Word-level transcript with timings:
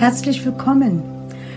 Herzlich 0.00 0.46
willkommen. 0.46 1.02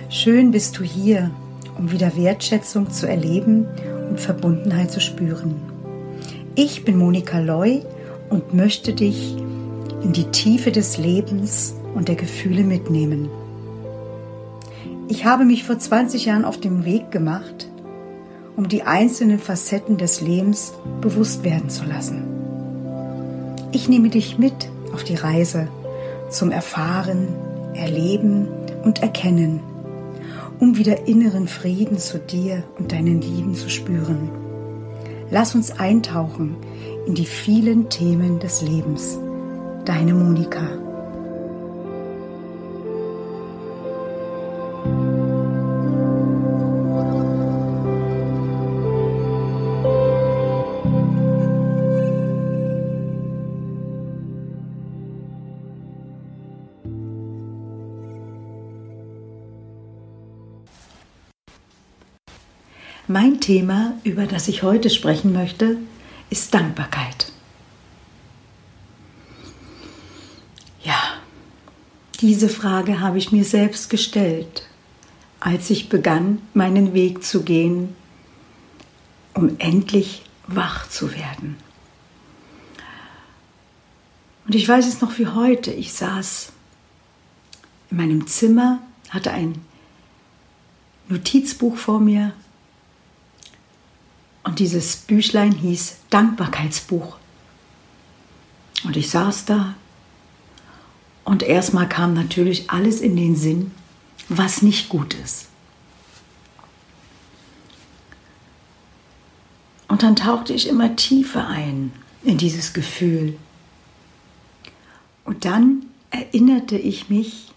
Schön 0.10 0.52
bist 0.52 0.78
du 0.78 0.84
hier, 0.84 1.32
um 1.78 1.94
wieder 1.94 2.18
Wertschätzung 2.18 2.92
zu 2.92 3.08
erleben 3.08 3.66
und 4.10 4.20
Verbundenheit 4.20 4.92
zu 4.92 5.00
spüren. 5.00 5.56
Ich 6.54 6.84
bin 6.84 6.98
Monika 6.98 7.40
Loy 7.40 7.84
und 8.30 8.54
möchte 8.54 8.92
dich 8.92 9.38
in 10.04 10.12
die 10.12 10.26
Tiefe 10.26 10.74
des 10.74 10.98
Lebens 10.98 11.74
und 11.96 12.10
der 12.10 12.16
Gefühle 12.16 12.66
mitnehmen. 12.66 13.30
Ich 15.08 15.24
habe 15.24 15.46
mich 15.46 15.64
vor 15.64 15.80
20 15.80 16.26
Jahren 16.26 16.44
auf 16.44 16.60
den 16.60 16.84
Weg 16.84 17.12
gemacht, 17.12 17.70
um 18.58 18.68
die 18.68 18.84
einzelnen 18.84 19.40
Facetten 19.40 19.96
des 19.96 20.20
Lebens 20.20 20.74
bewusst 21.00 21.46
werden 21.46 21.70
zu 21.70 21.86
lassen. 21.86 22.24
Ich 23.72 23.88
nehme 23.88 24.10
dich 24.10 24.38
mit 24.38 24.70
auf 24.94 25.06
die 25.06 25.16
Reise 25.16 25.70
zum 26.30 26.52
Erfahren, 26.52 27.30
Erleben 27.76 28.48
und 28.84 29.02
Erkennen, 29.02 29.62
um 30.60 30.78
wieder 30.78 31.08
inneren 31.08 31.48
Frieden 31.48 31.98
zu 31.98 32.20
dir 32.20 32.64
und 32.78 32.92
deinen 32.92 33.22
Lieben 33.22 33.56
zu 33.56 33.70
spüren. 33.70 34.30
Lass 35.30 35.56
uns 35.56 35.72
eintauchen 35.72 36.58
in 37.08 37.16
die 37.16 37.26
vielen 37.26 37.90
Themen 37.90 38.40
des 38.40 38.62
Lebens. 38.62 39.18
Deine 39.86 40.14
Monika. 40.14 40.83
Mein 63.14 63.40
Thema, 63.40 63.94
über 64.04 64.26
das 64.26 64.48
ich 64.48 64.64
heute 64.64 64.90
sprechen 64.90 65.34
möchte, 65.34 65.78
ist 66.32 66.52
Dankbarkeit. 66.52 67.32
Ja, 70.84 70.98
diese 72.22 72.50
Frage 72.50 73.02
habe 73.02 73.20
ich 73.20 73.32
mir 73.32 73.44
selbst 73.46 73.92
gestellt, 73.92 74.68
als 75.40 75.70
ich 75.70 75.90
begann, 75.90 76.42
meinen 76.56 76.96
Weg 76.96 77.24
zu 77.24 77.44
gehen, 77.44 77.96
um 79.36 79.60
endlich 79.60 80.24
wach 80.48 80.90
zu 80.90 81.14
werden. 81.14 81.58
Und 84.48 84.56
ich 84.56 84.68
weiß 84.68 84.88
es 84.88 85.02
noch 85.02 85.20
wie 85.20 85.28
heute. 85.28 85.70
Ich 85.70 85.94
saß 85.94 86.52
in 87.92 87.98
meinem 87.98 88.26
Zimmer, 88.26 88.82
hatte 89.12 89.30
ein 89.30 89.62
Notizbuch 91.10 91.78
vor 91.78 92.00
mir 92.00 92.34
und 94.54 94.60
dieses 94.60 94.98
Büchlein 94.98 95.52
hieß 95.52 95.96
Dankbarkeitsbuch. 96.12 97.18
Und 98.84 98.96
ich 98.96 99.10
saß 99.10 99.46
da 99.46 99.74
und 101.24 101.42
erstmal 101.42 101.90
kam 101.90 102.14
natürlich 102.14 102.70
alles 102.70 103.02
in 103.02 103.16
den 103.16 103.36
Sinn, 103.36 103.72
was 104.30 104.62
nicht 104.62 104.90
gut 104.90 105.16
ist. 105.16 105.48
Und 109.88 110.04
dann 110.04 110.16
tauchte 110.16 110.54
ich 110.54 110.68
immer 110.68 110.96
tiefer 110.96 111.48
ein 111.48 111.92
in 112.24 112.38
dieses 112.38 112.74
Gefühl. 112.74 113.40
Und 115.26 115.46
dann 115.46 115.88
erinnerte 116.12 116.78
ich 116.78 117.10
mich 117.10 117.52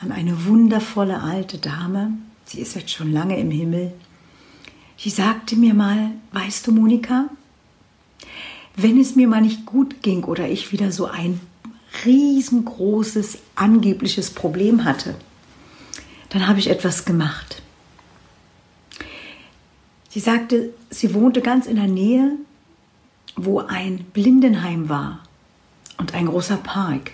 an 0.00 0.10
eine 0.10 0.46
wundervolle 0.46 1.20
alte 1.20 1.58
Dame, 1.58 2.12
sie 2.46 2.60
ist 2.60 2.76
jetzt 2.76 2.92
schon 2.92 3.12
lange 3.12 3.38
im 3.38 3.50
Himmel, 3.50 3.92
die 5.04 5.10
sagte 5.10 5.56
mir 5.56 5.74
mal, 5.74 6.10
weißt 6.32 6.66
du, 6.66 6.72
Monika, 6.72 7.28
wenn 8.76 9.00
es 9.00 9.16
mir 9.16 9.28
mal 9.28 9.40
nicht 9.40 9.66
gut 9.66 10.02
ging 10.02 10.24
oder 10.24 10.48
ich 10.48 10.72
wieder 10.72 10.92
so 10.92 11.06
ein 11.06 11.40
riesengroßes 12.04 13.38
angebliches 13.54 14.30
Problem 14.30 14.84
hatte, 14.84 15.14
dann 16.28 16.46
habe 16.46 16.58
ich 16.58 16.68
etwas 16.68 17.04
gemacht. 17.04 17.62
Sie 20.08 20.20
sagte, 20.20 20.72
sie 20.90 21.14
wohnte 21.14 21.40
ganz 21.42 21.66
in 21.66 21.76
der 21.76 21.88
Nähe, 21.88 22.32
wo 23.36 23.60
ein 23.60 24.04
Blindenheim 24.14 24.88
war 24.88 25.20
und 25.98 26.14
ein 26.14 26.26
großer 26.26 26.56
Park. 26.56 27.12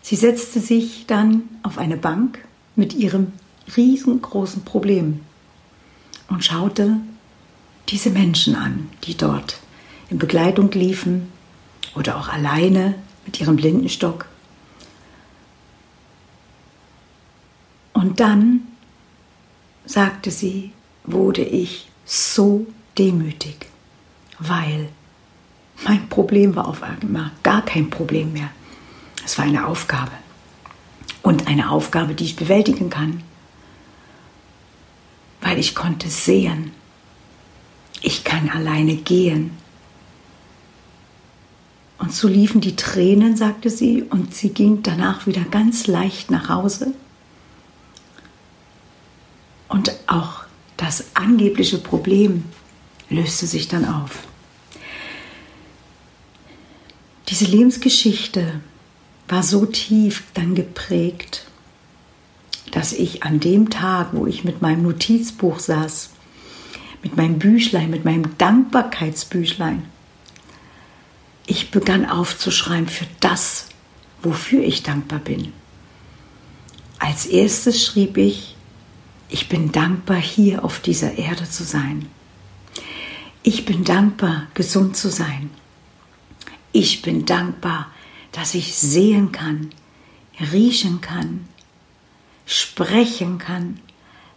Sie 0.00 0.16
setzte 0.16 0.60
sich 0.60 1.06
dann 1.06 1.42
auf 1.62 1.78
eine 1.78 1.96
Bank 1.96 2.38
mit 2.74 2.94
ihrem 2.94 3.32
riesengroßen 3.76 4.64
Problem 4.64 5.20
und 6.28 6.44
schaute 6.44 6.96
diese 7.88 8.10
Menschen 8.10 8.54
an, 8.56 8.90
die 9.04 9.16
dort 9.16 9.58
in 10.10 10.18
Begleitung 10.18 10.70
liefen 10.72 11.30
oder 11.94 12.16
auch 12.16 12.28
alleine 12.28 12.94
mit 13.24 13.40
ihrem 13.40 13.56
Blindenstock. 13.56 14.26
Und 17.92 18.20
dann, 18.20 18.62
sagte 19.86 20.30
sie, 20.30 20.72
wurde 21.04 21.42
ich 21.42 21.88
so 22.04 22.66
demütig, 22.98 23.66
weil 24.38 24.88
mein 25.84 26.08
Problem 26.08 26.56
war 26.56 26.68
auf 26.68 26.82
einmal 26.82 27.30
gar 27.42 27.64
kein 27.64 27.90
Problem 27.90 28.32
mehr. 28.32 28.50
Es 29.24 29.38
war 29.38 29.44
eine 29.44 29.66
Aufgabe. 29.66 30.12
Und 31.22 31.46
eine 31.46 31.70
Aufgabe, 31.70 32.14
die 32.14 32.24
ich 32.24 32.36
bewältigen 32.36 32.90
kann 32.90 33.22
weil 35.54 35.60
ich 35.60 35.76
konnte 35.76 36.08
sehen. 36.08 36.72
Ich 38.02 38.24
kann 38.24 38.50
alleine 38.50 38.96
gehen. 38.96 39.52
Und 41.96 42.12
so 42.12 42.26
liefen 42.26 42.60
die 42.60 42.74
Tränen, 42.74 43.36
sagte 43.36 43.70
sie, 43.70 44.02
und 44.02 44.34
sie 44.34 44.48
ging 44.48 44.82
danach 44.82 45.28
wieder 45.28 45.44
ganz 45.44 45.86
leicht 45.86 46.32
nach 46.32 46.48
Hause. 46.48 46.92
Und 49.68 49.92
auch 50.08 50.42
das 50.76 51.14
angebliche 51.14 51.78
Problem 51.78 52.42
löste 53.08 53.46
sich 53.46 53.68
dann 53.68 53.84
auf. 53.84 54.24
Diese 57.28 57.44
Lebensgeschichte 57.44 58.60
war 59.28 59.44
so 59.44 59.66
tief 59.66 60.24
dann 60.34 60.56
geprägt, 60.56 61.46
dass 62.74 62.92
ich 62.92 63.22
an 63.22 63.38
dem 63.38 63.70
Tag, 63.70 64.08
wo 64.12 64.26
ich 64.26 64.42
mit 64.42 64.60
meinem 64.60 64.82
Notizbuch 64.82 65.60
saß, 65.60 66.10
mit 67.04 67.16
meinem 67.16 67.38
Büchlein, 67.38 67.88
mit 67.88 68.04
meinem 68.04 68.36
Dankbarkeitsbüchlein, 68.36 69.84
ich 71.46 71.70
begann 71.70 72.04
aufzuschreiben 72.04 72.88
für 72.88 73.06
das, 73.20 73.68
wofür 74.22 74.64
ich 74.64 74.82
dankbar 74.82 75.20
bin. 75.20 75.52
Als 76.98 77.26
erstes 77.26 77.84
schrieb 77.84 78.16
ich, 78.16 78.56
ich 79.28 79.48
bin 79.48 79.70
dankbar, 79.70 80.16
hier 80.16 80.64
auf 80.64 80.80
dieser 80.80 81.16
Erde 81.16 81.48
zu 81.48 81.62
sein. 81.62 82.06
Ich 83.44 83.66
bin 83.66 83.84
dankbar, 83.84 84.48
gesund 84.54 84.96
zu 84.96 85.10
sein. 85.10 85.50
Ich 86.72 87.02
bin 87.02 87.24
dankbar, 87.24 87.92
dass 88.32 88.54
ich 88.54 88.74
sehen 88.74 89.30
kann, 89.30 89.70
riechen 90.52 91.00
kann, 91.00 91.46
sprechen 92.46 93.38
kann, 93.38 93.80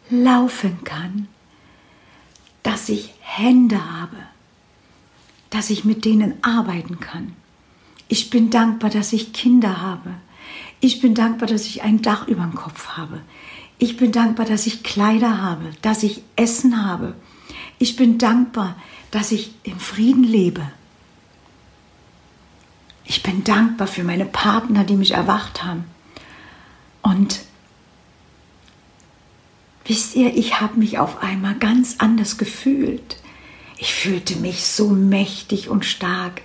laufen 0.10 0.84
kann, 0.84 1.28
dass 2.64 2.90
ich 2.90 3.14
Hände 3.22 3.80
habe, 4.00 4.18
dass 5.50 5.70
ich 5.70 5.86
mit 5.86 6.06
denen 6.06 6.42
arbeiten 6.44 7.00
kann. 7.00 7.34
Ich 8.08 8.30
bin 8.30 8.50
dankbar, 8.50 8.90
dass 8.90 9.14
ich 9.14 9.34
Kinder 9.34 9.82
habe. 9.82 10.12
Ich 10.80 11.02
bin 11.02 11.14
dankbar, 11.14 11.48
dass 11.48 11.66
ich 11.66 11.82
ein 11.82 12.02
Dach 12.02 12.28
über 12.28 12.44
dem 12.44 12.56
Kopf 12.56 12.90
habe. 12.90 13.22
Ich 13.80 13.98
bin 13.98 14.12
dankbar, 14.12 14.46
dass 14.46 14.68
ich 14.68 14.84
Kleider 14.84 15.42
habe, 15.42 15.72
dass 15.82 16.04
ich 16.04 16.24
Essen 16.36 16.86
habe. 16.86 17.16
Ich 17.80 17.96
bin 17.96 18.18
dankbar, 18.18 18.76
dass 19.12 19.32
ich 19.32 19.54
im 19.64 19.80
Frieden 19.80 20.24
lebe. 20.24 20.72
Ich 23.06 23.24
bin 23.24 23.44
dankbar 23.44 23.88
für 23.88 24.04
meine 24.04 24.26
Partner, 24.26 24.84
die 24.84 24.96
mich 24.96 25.12
erwacht 25.12 25.64
haben. 25.64 25.86
Und 27.02 27.42
Wisst 29.88 30.16
ihr, 30.16 30.36
ich 30.36 30.60
habe 30.60 30.78
mich 30.80 31.00
auf 31.00 31.24
einmal 31.24 31.56
ganz 31.56 31.96
anders 32.00 32.38
gefühlt. 32.38 33.18
Ich 33.78 33.94
fühlte 33.94 34.36
mich 34.38 34.66
so 34.66 34.90
mächtig 34.90 35.70
und 35.70 35.86
stark. 35.86 36.42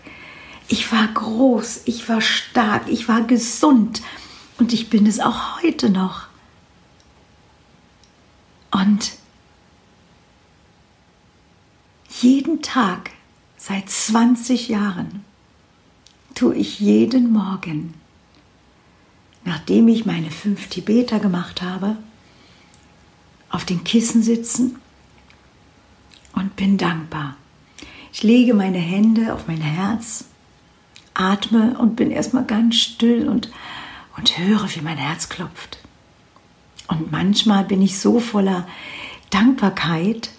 Ich 0.68 0.92
war 0.92 1.06
groß, 1.08 1.82
ich 1.86 2.08
war 2.08 2.20
stark, 2.20 2.88
ich 2.88 3.08
war 3.08 3.22
gesund 3.22 4.00
und 4.58 4.72
ich 4.72 4.88
bin 4.88 5.06
es 5.06 5.18
auch 5.20 5.60
heute 5.62 5.90
noch. 5.90 6.28
Und 8.70 9.12
jeden 12.20 12.62
Tag 12.62 13.10
seit 13.56 13.90
20 13.90 14.68
Jahren 14.68 15.24
tue 16.34 16.54
ich 16.54 16.80
jeden 16.80 17.32
Morgen 17.32 17.94
nachdem 19.44 19.88
ich 19.88 20.06
meine 20.06 20.30
fünf 20.30 20.68
Tibeter 20.68 21.18
gemacht 21.18 21.62
habe, 21.62 21.96
auf 23.52 23.64
den 23.64 23.84
Kissen 23.84 24.22
sitzen 24.22 24.80
und 26.34 26.56
bin 26.56 26.78
dankbar. 26.78 27.36
Ich 28.12 28.22
lege 28.22 28.54
meine 28.54 28.78
Hände 28.78 29.32
auf 29.32 29.46
mein 29.46 29.60
Herz, 29.60 30.24
atme 31.14 31.78
und 31.78 31.94
bin 31.94 32.10
erstmal 32.10 32.44
ganz 32.44 32.76
still 32.76 33.28
und, 33.28 33.50
und 34.16 34.38
höre, 34.38 34.68
wie 34.74 34.80
mein 34.80 34.98
Herz 34.98 35.28
klopft. 35.28 35.78
Und 36.88 37.12
manchmal 37.12 37.64
bin 37.64 37.80
ich 37.80 37.98
so 37.98 38.18
voller 38.18 38.66
Dankbarkeit, 39.30 40.30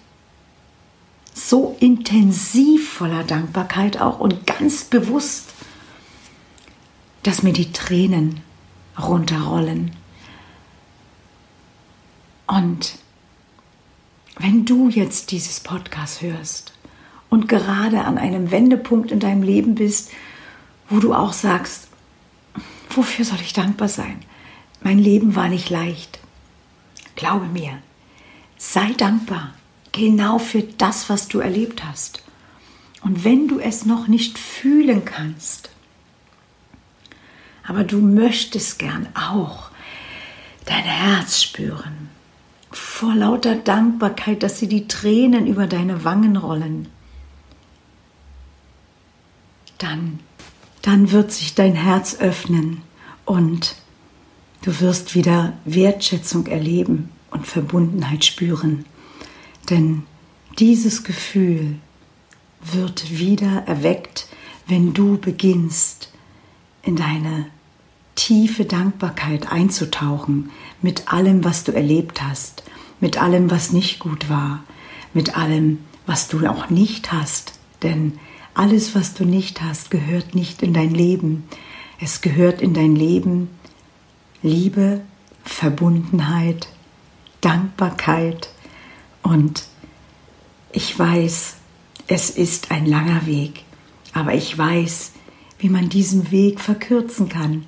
so 1.32 1.76
intensiv 1.80 2.92
voller 2.92 3.24
Dankbarkeit 3.24 4.00
auch 4.00 4.20
und 4.20 4.46
ganz 4.46 4.84
bewusst, 4.84 5.52
dass 7.22 7.42
mir 7.42 7.52
die 7.52 7.72
Tränen 7.72 8.40
runterrollen. 8.96 9.96
Und 12.46 12.98
wenn 14.38 14.64
du 14.64 14.88
jetzt 14.88 15.30
dieses 15.30 15.60
Podcast 15.60 16.22
hörst 16.22 16.72
und 17.30 17.48
gerade 17.48 18.04
an 18.04 18.18
einem 18.18 18.50
Wendepunkt 18.50 19.10
in 19.10 19.20
deinem 19.20 19.42
Leben 19.42 19.74
bist, 19.74 20.10
wo 20.88 20.98
du 20.98 21.14
auch 21.14 21.32
sagst, 21.32 21.88
wofür 22.90 23.24
soll 23.24 23.40
ich 23.40 23.52
dankbar 23.52 23.88
sein? 23.88 24.20
Mein 24.82 24.98
Leben 24.98 25.34
war 25.34 25.48
nicht 25.48 25.70
leicht. 25.70 26.18
Glaube 27.16 27.46
mir, 27.46 27.78
sei 28.58 28.92
dankbar 28.92 29.54
genau 29.92 30.38
für 30.38 30.62
das, 30.62 31.08
was 31.08 31.28
du 31.28 31.38
erlebt 31.38 31.84
hast. 31.84 32.22
Und 33.02 33.24
wenn 33.24 33.48
du 33.48 33.58
es 33.60 33.84
noch 33.84 34.08
nicht 34.08 34.38
fühlen 34.38 35.04
kannst, 35.04 35.70
aber 37.66 37.84
du 37.84 37.98
möchtest 37.98 38.78
gern 38.78 39.08
auch 39.14 39.70
dein 40.66 40.84
Herz 40.84 41.42
spüren, 41.42 42.03
vor 42.76 43.14
lauter 43.14 43.54
Dankbarkeit, 43.54 44.42
dass 44.42 44.58
sie 44.58 44.68
die 44.68 44.88
Tränen 44.88 45.46
über 45.46 45.66
deine 45.66 46.04
Wangen 46.04 46.36
rollen, 46.36 46.88
dann, 49.78 50.20
dann 50.82 51.12
wird 51.12 51.32
sich 51.32 51.54
dein 51.54 51.74
Herz 51.74 52.16
öffnen 52.20 52.82
und 53.24 53.76
du 54.62 54.80
wirst 54.80 55.14
wieder 55.14 55.54
Wertschätzung 55.64 56.46
erleben 56.46 57.10
und 57.30 57.46
Verbundenheit 57.46 58.24
spüren. 58.24 58.84
Denn 59.70 60.04
dieses 60.58 61.04
Gefühl 61.04 61.76
wird 62.60 63.18
wieder 63.18 63.64
erweckt, 63.66 64.28
wenn 64.66 64.94
du 64.94 65.18
beginnst, 65.18 66.12
in 66.82 66.96
deine 66.96 67.46
tiefe 68.14 68.64
Dankbarkeit 68.64 69.50
einzutauchen 69.50 70.50
mit 70.82 71.12
allem, 71.12 71.44
was 71.44 71.64
du 71.64 71.72
erlebt 71.72 72.22
hast, 72.22 72.62
mit 73.00 73.20
allem, 73.20 73.50
was 73.50 73.72
nicht 73.72 73.98
gut 73.98 74.28
war, 74.28 74.62
mit 75.12 75.36
allem, 75.36 75.80
was 76.06 76.28
du 76.28 76.46
auch 76.46 76.70
nicht 76.70 77.12
hast. 77.12 77.58
Denn 77.82 78.18
alles, 78.54 78.94
was 78.94 79.14
du 79.14 79.24
nicht 79.24 79.62
hast, 79.62 79.90
gehört 79.90 80.34
nicht 80.34 80.62
in 80.62 80.72
dein 80.74 80.94
Leben. 80.94 81.44
Es 82.00 82.20
gehört 82.20 82.60
in 82.60 82.74
dein 82.74 82.94
Leben 82.94 83.48
Liebe, 84.42 85.00
Verbundenheit, 85.42 86.68
Dankbarkeit, 87.40 88.50
und 89.24 89.64
ich 90.70 90.96
weiß, 90.96 91.54
es 92.06 92.30
ist 92.30 92.70
ein 92.70 92.84
langer 92.86 93.26
Weg, 93.26 93.64
aber 94.12 94.34
ich 94.34 94.56
weiß, 94.56 95.12
wie 95.58 95.70
man 95.70 95.88
diesen 95.88 96.30
Weg 96.30 96.60
verkürzen 96.60 97.30
kann. 97.30 97.64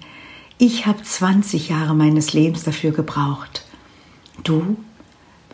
Ich 0.58 0.86
habe 0.86 1.02
20 1.02 1.68
Jahre 1.68 1.94
meines 1.94 2.32
Lebens 2.32 2.64
dafür 2.64 2.92
gebraucht. 2.92 3.66
Du 4.42 4.78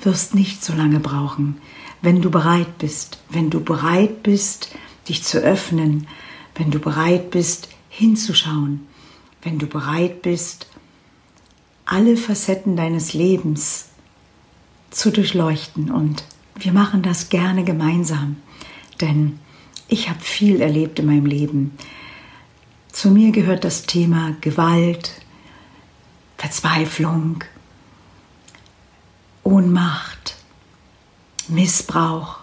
wirst 0.01 0.35
nicht 0.35 0.65
so 0.65 0.73
lange 0.75 1.01
brauchen, 1.01 1.61
wenn 2.03 2.23
du 2.23 2.31
bereit 2.31 2.79
bist, 2.79 3.19
wenn 3.29 3.51
du 3.51 3.61
bereit 3.61 4.23
bist, 4.23 4.69
dich 5.09 5.25
zu 5.25 5.39
öffnen, 5.39 6.07
wenn 6.55 6.71
du 6.71 6.79
bereit 6.79 7.33
bist, 7.33 7.69
hinzuschauen, 7.89 8.87
wenn 9.43 9.59
du 9.59 9.67
bereit 9.67 10.23
bist, 10.23 10.69
alle 11.85 12.17
Facetten 12.17 12.77
deines 12.77 13.13
Lebens 13.13 13.89
zu 14.91 15.11
durchleuchten. 15.11 15.91
Und 15.91 16.23
wir 16.55 16.73
machen 16.73 17.03
das 17.03 17.29
gerne 17.29 17.65
gemeinsam, 17.65 18.37
denn 19.01 19.41
ich 19.89 20.09
habe 20.09 20.21
viel 20.21 20.61
erlebt 20.61 21.01
in 21.01 21.07
meinem 21.07 21.27
Leben. 21.27 21.77
Zu 22.93 23.11
mir 23.11 23.33
gehört 23.33 23.65
das 23.65 23.85
Thema 23.85 24.37
Gewalt, 24.43 25.13
Verzweiflung, 26.37 27.43
Ohnmacht, 29.43 30.37
Missbrauch, 31.49 32.37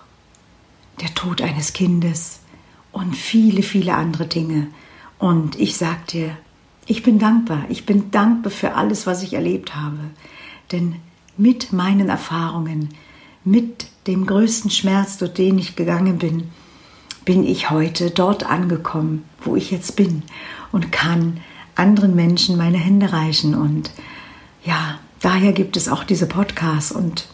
der 1.00 1.14
Tod 1.14 1.42
eines 1.42 1.74
Kindes 1.74 2.40
und 2.92 3.16
viele, 3.16 3.62
viele 3.62 3.94
andere 3.94 4.26
Dinge. 4.26 4.68
Und 5.20 5.58
ich 5.58 5.78
sage 5.78 6.02
dir, 6.10 6.38
ich 6.88 7.04
bin 7.04 7.20
dankbar. 7.20 7.66
Ich 7.70 7.86
bin 7.86 8.10
dankbar 8.10 8.52
für 8.52 8.74
alles, 8.74 9.06
was 9.06 9.22
ich 9.22 9.34
erlebt 9.34 9.76
habe. 9.76 10.00
Denn 10.72 10.96
mit 11.38 11.72
meinen 11.72 12.10
Erfahrungen, 12.10 12.90
mit 13.44 13.88
dem 14.08 14.26
größten 14.26 14.72
Schmerz, 14.72 15.20
durch 15.20 15.34
den 15.34 15.60
ich 15.60 15.76
gegangen 15.76 16.18
bin, 16.18 16.50
bin 17.30 17.46
ich 17.46 17.70
heute 17.70 18.10
dort 18.10 18.44
angekommen, 18.44 19.24
wo 19.44 19.56
ich 19.56 19.70
jetzt 19.70 19.96
bin 19.96 20.24
und 20.72 20.92
kann 20.92 21.40
anderen 21.76 22.16
Menschen 22.16 22.58
meine 22.58 22.80
Hände 22.80 23.14
reichen. 23.14 23.54
Und 23.54 23.92
ja, 24.66 24.98
daher 25.20 25.54
gibt 25.54 25.78
es 25.78 25.90
auch 25.90 26.04
diese 26.04 26.26
Podcasts 26.26 26.92
und 26.92 27.28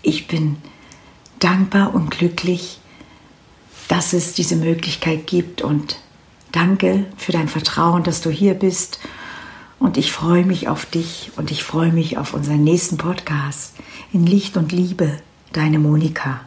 ich 0.00 0.26
bin 0.26 0.56
dankbar 1.38 1.94
und 1.94 2.12
glücklich, 2.12 2.80
dass 3.88 4.14
es 4.14 4.32
diese 4.32 4.56
Möglichkeit 4.56 5.26
gibt 5.26 5.60
und 5.60 5.98
danke 6.50 7.04
für 7.18 7.32
dein 7.32 7.48
Vertrauen, 7.48 8.04
dass 8.04 8.22
du 8.22 8.30
hier 8.30 8.54
bist 8.54 9.00
und 9.78 9.98
ich 9.98 10.12
freue 10.12 10.46
mich 10.46 10.68
auf 10.68 10.86
dich 10.86 11.30
und 11.36 11.50
ich 11.50 11.62
freue 11.62 11.92
mich 11.92 12.16
auf 12.16 12.32
unseren 12.32 12.64
nächsten 12.64 12.96
Podcast 12.96 13.74
in 14.14 14.24
Licht 14.24 14.56
und 14.56 14.72
Liebe, 14.72 15.18
deine 15.52 15.78
Monika. 15.78 16.40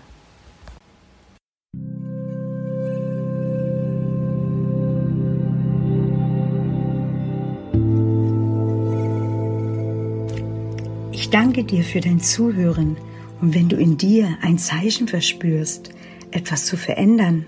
Ich 11.19 11.31
danke 11.31 11.63
dir 11.63 11.83
für 11.83 11.99
dein 11.99 12.19
Zuhören 12.19 12.95
und 13.41 13.55
wenn 13.55 13.69
du 13.69 13.75
in 13.75 13.97
dir 13.97 14.37
ein 14.43 14.59
Zeichen 14.59 15.07
verspürst, 15.07 15.89
etwas 16.29 16.67
zu 16.67 16.77
verändern, 16.77 17.47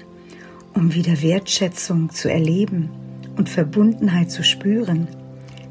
um 0.74 0.96
wieder 0.96 1.22
Wertschätzung 1.22 2.10
zu 2.10 2.32
erleben 2.32 2.90
und 3.38 3.48
Verbundenheit 3.48 4.32
zu 4.32 4.44
spüren, 4.44 5.08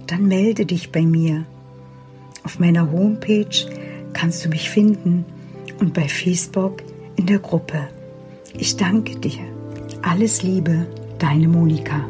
dann 0.07 0.29
melde 0.29 0.65
dich 0.65 0.93
bei 0.93 1.03
mir. 1.03 1.45
Auf 2.45 2.61
meiner 2.61 2.93
Homepage 2.93 3.67
kannst 4.13 4.45
du 4.45 4.49
mich 4.49 4.71
finden 4.71 5.25
und 5.81 5.93
bei 5.93 6.09
Facebook 6.09 6.85
in 7.17 7.27
der 7.27 7.41
Gruppe. 7.41 7.89
Ich 8.57 8.77
danke 8.77 9.19
dir. 9.19 9.41
Alles 10.03 10.45
Liebe, 10.45 10.87
deine 11.19 11.49
Monika. 11.49 12.07